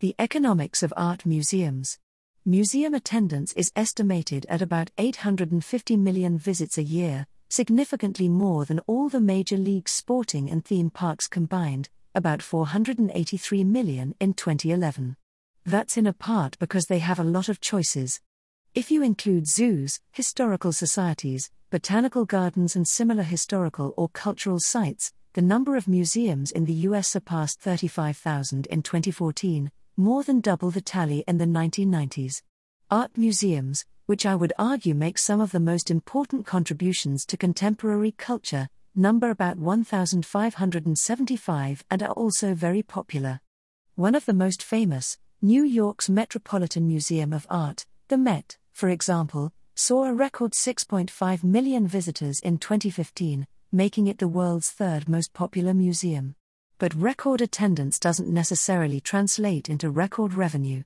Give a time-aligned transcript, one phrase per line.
[0.00, 1.98] The economics of art museums.
[2.44, 9.08] Museum attendance is estimated at about 850 million visits a year, significantly more than all
[9.08, 15.16] the major league sporting and theme parks combined, about 483 million in 2011.
[15.66, 18.20] That's in a part because they have a lot of choices.
[18.76, 25.42] If you include zoos, historical societies, botanical gardens, and similar historical or cultural sites, the
[25.42, 31.24] number of museums in the US surpassed 35,000 in 2014, more than double the tally
[31.26, 32.42] in the 1990s.
[32.88, 38.12] Art museums, which I would argue make some of the most important contributions to contemporary
[38.12, 43.40] culture, number about 1,575 and are also very popular.
[43.96, 49.52] One of the most famous, New York's Metropolitan Museum of Art, the Met, for example,
[49.74, 55.74] saw a record 6.5 million visitors in 2015, making it the world's third most popular
[55.74, 56.36] museum.
[56.80, 60.84] But record attendance doesn't necessarily translate into record revenue.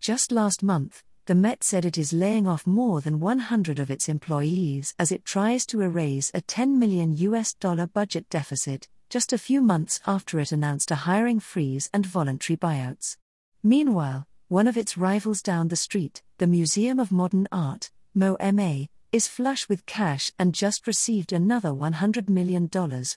[0.00, 4.08] Just last month, the Met said it is laying off more than 100 of its
[4.08, 9.38] employees as it tries to erase a 10 million US dollar budget deficit, just a
[9.38, 13.16] few months after it announced a hiring freeze and voluntary buyouts.
[13.62, 19.28] Meanwhile, one of its rivals down the street, the Museum of Modern Art, MoMA, is
[19.28, 22.68] flush with cash and just received another $100 million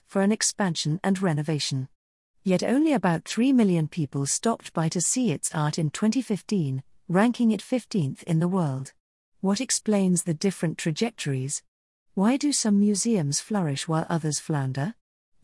[0.06, 1.88] for an expansion and renovation.
[2.44, 7.52] Yet only about 3 million people stopped by to see its art in 2015, ranking
[7.52, 8.92] it 15th in the world.
[9.40, 11.62] What explains the different trajectories?
[12.14, 14.94] Why do some museums flourish while others flounder?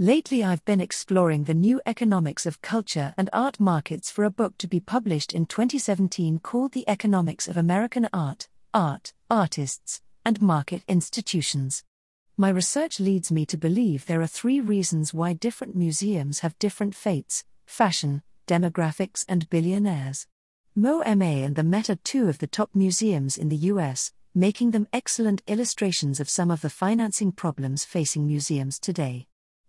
[0.01, 4.59] Lately, I've been exploring the new economics of culture and art markets for a book
[4.59, 10.83] to be published in 2017 called The Economics of American Art, Art, Artists, and Market
[10.89, 11.85] Institutions.
[12.41, 16.95] My research leads me to believe there are three reasons why different museums have different
[16.95, 20.29] fates fashion, demographics, and billionaires.
[20.79, 24.87] MoMA and the Met are two of the top museums in the US, making them
[24.93, 29.27] excellent illustrations of some of the financing problems facing museums today.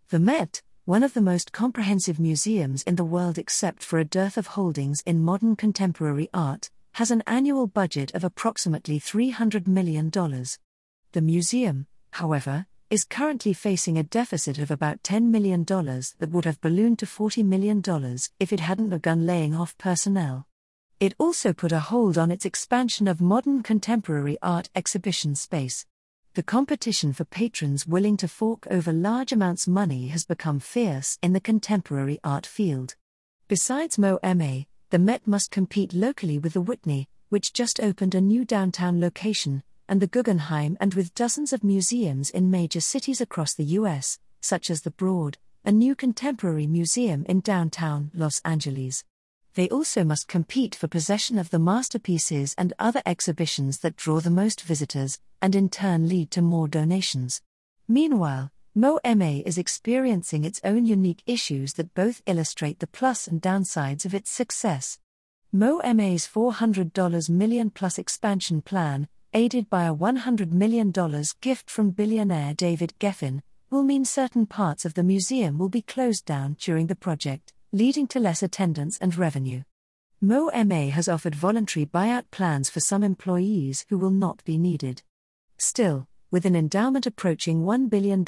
[0.09, 4.37] The Met, one of the most comprehensive museums in the world except for a dearth
[4.37, 10.11] of holdings in modern contemporary art, has an annual budget of approximately $300 million.
[10.11, 16.59] The museum, however, is currently facing a deficit of about $10 million that would have
[16.61, 17.83] ballooned to $40 million
[18.39, 20.47] if it hadn't begun laying off personnel.
[20.99, 25.85] It also put a hold on its expansion of modern contemporary art exhibition space.
[26.33, 31.33] The competition for patrons willing to fork over large amounts money has become fierce in
[31.33, 32.95] the contemporary art field.
[33.47, 38.43] Besides MoMA, the Met must compete locally with the Whitney, which just opened a new
[38.43, 43.65] downtown location, and the Guggenheim and with dozens of museums in major cities across the
[43.65, 49.03] US, such as the Broad, a new contemporary museum in downtown Los Angeles.
[49.55, 54.29] They also must compete for possession of the masterpieces and other exhibitions that draw the
[54.29, 57.41] most visitors, and in turn lead to more donations.
[57.87, 64.05] Meanwhile, MoMA is experiencing its own unique issues that both illustrate the plus and downsides
[64.05, 64.99] of its success.
[65.53, 70.91] MoMA's $400 million plus expansion plan aided by a $100 million
[71.41, 76.25] gift from billionaire David Geffen, will mean certain parts of the museum will be closed
[76.25, 79.61] down during the project, leading to less attendance and revenue.
[80.23, 85.03] MoMA has offered voluntary buyout plans for some employees who will not be needed.
[85.57, 88.25] Still, with an endowment approaching $1 billion,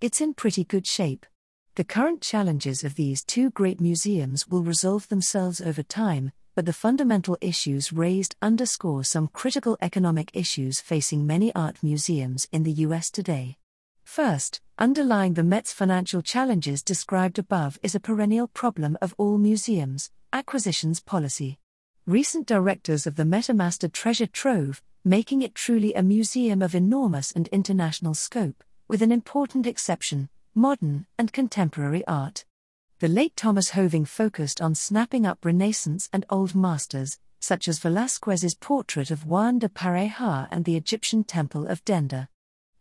[0.00, 1.26] it's in pretty good shape.
[1.74, 6.72] The current challenges of these two great museums will resolve themselves over time, but the
[6.72, 13.12] fundamental issues raised underscore some critical economic issues facing many art museums in the US
[13.12, 13.56] today.
[14.02, 20.10] First, underlying the Met's financial challenges described above is a perennial problem of all museums
[20.32, 21.60] acquisitions policy.
[22.06, 26.74] Recent directors of the Met amassed a treasure trove, making it truly a museum of
[26.74, 32.44] enormous and international scope, with an important exception modern and contemporary art.
[33.00, 38.56] The late Thomas Hoving focused on snapping up Renaissance and Old Masters, such as Velázquez's
[38.56, 42.26] portrait of Juan de Pareja and the Egyptian Temple of Dendur.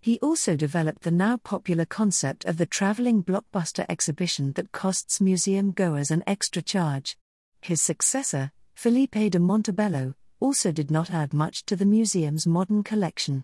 [0.01, 5.69] He also developed the now popular concept of the traveling blockbuster exhibition that costs museum
[5.71, 7.15] goers an extra charge.
[7.61, 13.43] His successor, Philippe de Montebello, also did not add much to the museum's modern collection.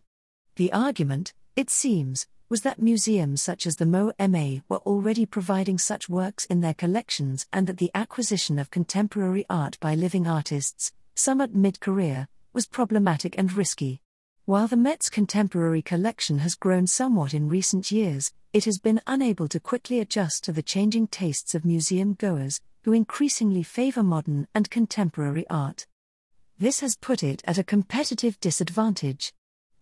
[0.55, 6.09] The argument, it seems, was that museums such as the MoMA were already providing such
[6.09, 11.41] works in their collections and that the acquisition of contemporary art by living artists, some
[11.41, 14.01] at mid career, was problematic and risky.
[14.45, 19.47] While the Met's contemporary collection has grown somewhat in recent years, it has been unable
[19.47, 24.69] to quickly adjust to the changing tastes of museum goers, who increasingly favor modern and
[24.69, 25.87] contemporary art.
[26.59, 29.33] This has put it at a competitive disadvantage.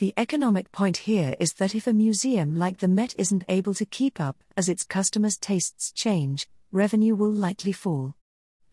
[0.01, 3.85] The economic point here is that if a museum like the Met isn't able to
[3.85, 8.15] keep up as its customers' tastes change, revenue will likely fall.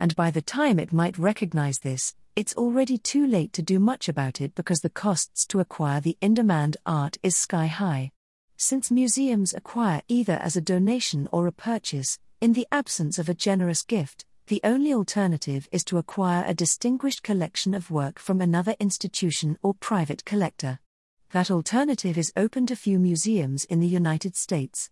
[0.00, 4.08] And by the time it might recognize this, it's already too late to do much
[4.08, 8.10] about it because the costs to acquire the in demand art is sky high.
[8.56, 13.34] Since museums acquire either as a donation or a purchase, in the absence of a
[13.34, 18.74] generous gift, the only alternative is to acquire a distinguished collection of work from another
[18.80, 20.78] institution or private collector.
[21.32, 24.88] That alternative is open to few museums in the United States.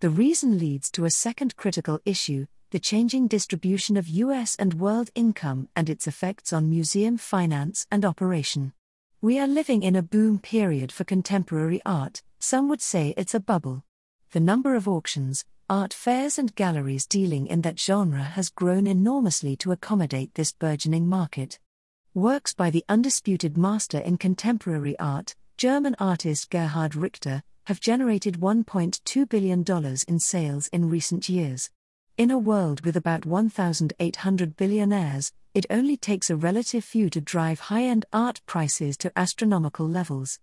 [0.00, 5.10] The reason leads to a second critical issue the changing distribution of US and world
[5.14, 8.72] income and its effects on museum finance and operation.
[9.20, 13.38] We are living in a boom period for contemporary art, some would say it's a
[13.38, 13.84] bubble.
[14.32, 19.54] The number of auctions, art fairs, and galleries dealing in that genre has grown enormously
[19.56, 21.58] to accommodate this burgeoning market.
[22.14, 29.28] Works by the undisputed master in contemporary art, German artist Gerhard Richter, have generated $1.2
[29.28, 29.64] billion
[30.08, 31.70] in sales in recent years.
[32.18, 37.60] In a world with about 1,800 billionaires, it only takes a relative few to drive
[37.60, 40.40] high end art prices to astronomical levels.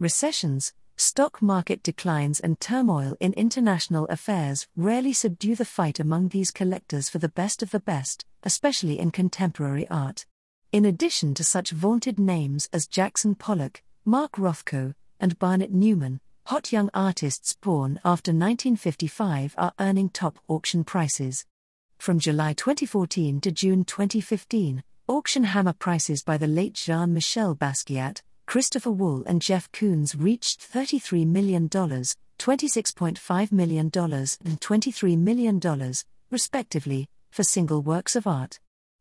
[0.00, 6.50] Recessions, stock market declines, and turmoil in international affairs rarely subdue the fight among these
[6.50, 10.26] collectors for the best of the best, especially in contemporary art.
[10.72, 16.72] In addition to such vaunted names as Jackson Pollock, Mark Rothko, and Barnett Newman, hot
[16.72, 21.44] young artists born after 1955 are earning top auction prices.
[21.98, 28.22] From July 2014 to June 2015, auction hammer prices by the late Jean Michel Basquiat,
[28.46, 35.92] Christopher Wool, and Jeff Koons reached $33 million, $26.5 million, and $23 million,
[36.30, 38.58] respectively, for single works of art.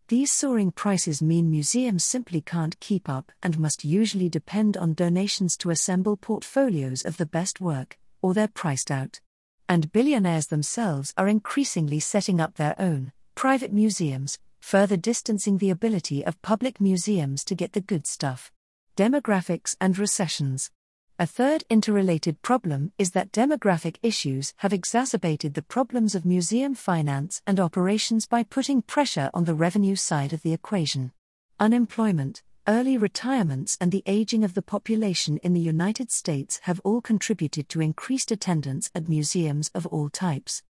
[0.09, 5.57] These soaring prices mean museums simply can't keep up and must usually depend on donations
[5.57, 9.19] to assemble portfolios of the best work, or they're priced out.
[9.68, 16.25] And billionaires themselves are increasingly setting up their own private museums, further distancing the ability
[16.25, 18.50] of public museums to get the good stuff.
[18.95, 20.71] Demographics and recessions.
[21.19, 27.42] A third interrelated problem is that demographic issues have exacerbated the problems of museum finance
[27.48, 31.12] and operations by putting pressure on the revenue side of the equation.
[31.60, 37.02] Unemployment, early retirements, and the aging of the population in the United States have all
[37.02, 40.62] contributed to increased attendance at museums of all types.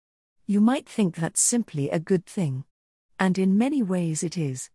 [0.45, 2.63] You might think that's simply a good thing.
[3.19, 4.69] And in many ways it is.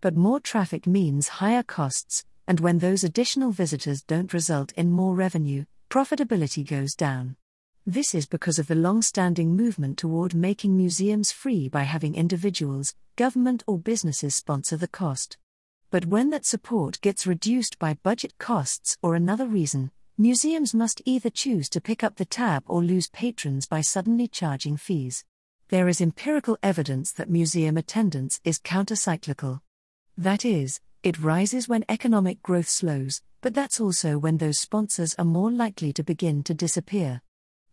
[0.00, 5.14] But more traffic means higher costs, and when those additional visitors don't result in more
[5.14, 7.36] revenue, profitability goes down.
[7.84, 12.94] This is because of the long standing movement toward making museums free by having individuals,
[13.14, 15.38] government, or businesses sponsor the cost.
[15.90, 21.30] But when that support gets reduced by budget costs or another reason, museums must either
[21.30, 25.24] choose to pick up the tab or lose patrons by suddenly charging fees.
[25.68, 29.60] There is empirical evidence that museum attendance is countercyclical.
[30.18, 35.24] That is, it rises when economic growth slows, but that's also when those sponsors are
[35.24, 37.22] more likely to begin to disappear.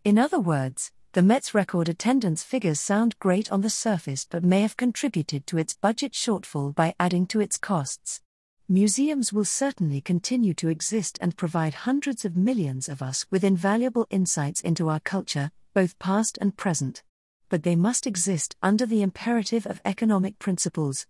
[0.03, 4.61] In other words, the Met's record attendance figures sound great on the surface but may
[4.61, 8.21] have contributed to its budget shortfall by adding to its costs.
[8.69, 14.05] Museums will certainly continue to exist and provide hundreds of millions of us with invaluable
[14.11, 17.01] insights into our culture, both past and present.
[17.49, 21.07] But they must exist under the imperative of economic principles.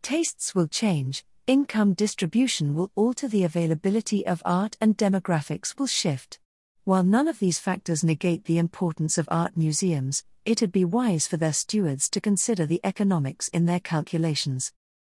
[0.00, 6.40] Tastes will change, income distribution will alter the availability of art and demographics will shift.
[6.82, 11.36] While none of these factors negate the importance of art museums, it'd be wise for
[11.36, 14.72] their stewards to consider the economics in their calculations.